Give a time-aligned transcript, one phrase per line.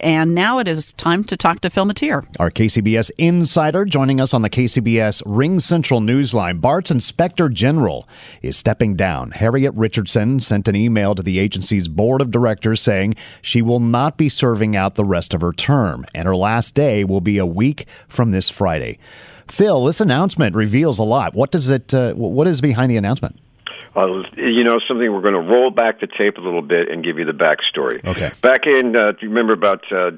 [0.00, 2.26] And now it is time to talk to Phil Matier.
[2.38, 6.60] Our KCBS insider joining us on the KCBS Ring Central Newsline.
[6.60, 8.08] BART's Inspector General
[8.42, 9.30] is stepping down.
[9.32, 14.16] Harriet Richardson sent an email to the agency's board of directors saying she will not
[14.16, 17.46] be serving out the rest of her term, and her last day will be a
[17.46, 18.98] week from this Friday.
[19.48, 21.34] Phil, this announcement reveals a lot.
[21.34, 21.94] What does it?
[21.94, 23.38] Uh, what is behind the announcement?
[23.94, 27.04] Uh, you know, something we're going to roll back the tape a little bit and
[27.04, 28.04] give you the backstory.
[28.04, 28.32] Okay.
[28.42, 30.10] Back in, uh, do you remember about uh,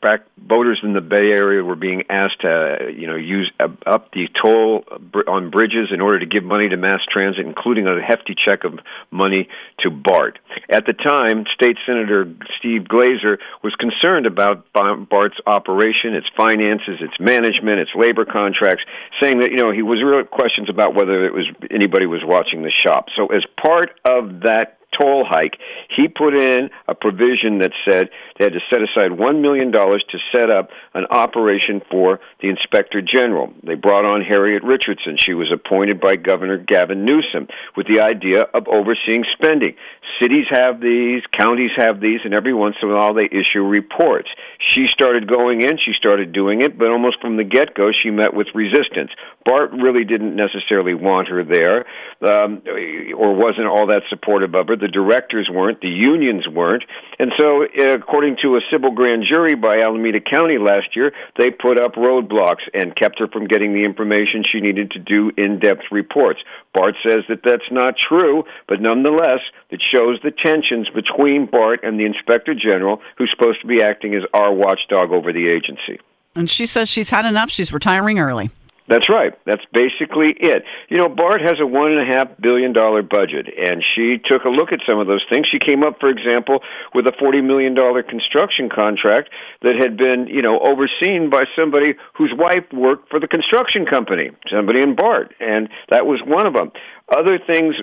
[0.00, 4.12] back voters in the Bay Area were being asked to, uh, you know, use up
[4.12, 4.84] the toll
[5.26, 8.78] on bridges in order to give money to mass transit, including a hefty check of
[9.10, 9.48] money
[9.80, 10.38] to BART.
[10.68, 12.26] At the time, State Senator
[12.58, 18.84] Steve Glazer was concerned about BART's operation, its finances, its management, its labor contracts,
[19.20, 22.62] saying that you know he was real questions about whether it was anybody was watching
[22.62, 23.06] the shop.
[23.16, 25.58] So, as part of that toll hike,
[25.94, 30.18] he put in a provision that said they had to set aside $1 million to
[30.34, 33.52] set up an operation for the Inspector General.
[33.62, 35.16] They brought on Harriet Richardson.
[35.16, 39.74] She was appointed by Governor Gavin Newsom with the idea of overseeing spending.
[40.20, 44.28] Cities have these, counties have these, and every once in a while they issue reports.
[44.58, 48.10] She started going in, she started doing it, but almost from the get go, she
[48.10, 49.10] met with resistance.
[49.44, 51.86] BART really didn't necessarily want her there,
[52.20, 52.62] um,
[53.16, 54.76] or wasn't all that supportive of her.
[54.82, 56.82] The directors weren't, the unions weren't,
[57.20, 61.52] and so, uh, according to a civil grand jury by Alameda County last year, they
[61.52, 65.60] put up roadblocks and kept her from getting the information she needed to do in
[65.60, 66.40] depth reports.
[66.74, 69.38] BART says that that's not true, but nonetheless,
[69.70, 74.16] it shows the tensions between BART and the Inspector General, who's supposed to be acting
[74.16, 76.00] as our watchdog over the agency.
[76.34, 77.50] And she says she's had enough.
[77.50, 78.50] She's retiring early.
[78.88, 79.32] That's right.
[79.46, 80.64] That's basically it.
[80.88, 84.44] You know, BART has a one and a half billion dollar budget, and she took
[84.44, 85.48] a look at some of those things.
[85.48, 86.62] She came up, for example,
[86.92, 89.30] with a forty million dollar construction contract
[89.62, 94.30] that had been, you know, overseen by somebody whose wife worked for the construction company,
[94.50, 96.72] somebody in BART, and that was one of them.
[97.08, 97.74] Other things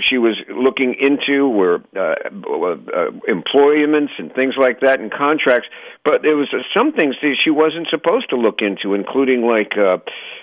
[0.00, 5.68] she was looking into were uh, uh, employments and things like that, and contracts.
[6.04, 9.76] But there was uh, some things that she wasn't supposed to look into, including like.
[9.76, 9.98] Uh,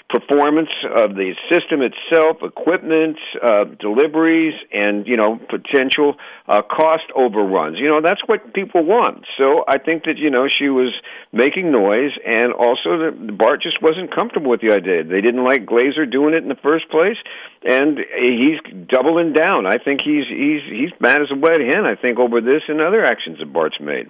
[0.09, 6.15] performance of the system itself, equipment, uh, deliveries, and you know potential
[6.47, 7.79] uh, cost overruns.
[7.79, 9.25] You know that's what people want.
[9.37, 10.93] So I think that you know she was
[11.31, 15.03] making noise, and also the, Bart just wasn't comfortable with the idea.
[15.03, 17.17] They didn't like Glazer doing it in the first place,
[17.63, 17.99] and
[18.31, 19.65] he's doubling down.
[19.65, 21.85] I think he's he's he's mad as a wet hen.
[21.85, 24.09] I think over this and other actions that Bart's made.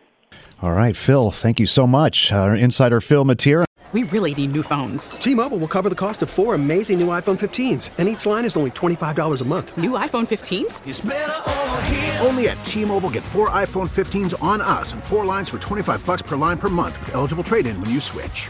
[0.61, 2.31] All right, Phil, thank you so much.
[2.31, 3.65] Our insider Phil Matier
[3.95, 5.11] we really need new phones.
[5.11, 8.57] T-Mobile will cover the cost of four amazing new iPhone 15s, and each line is
[8.57, 9.77] only $25 a month.
[9.77, 12.25] New iPhone 15s?
[12.25, 16.23] Only at T-Mobile get four iPhone 15s on us and four lines for 25 bucks
[16.23, 18.49] per line per month with eligible trade-in when you switch.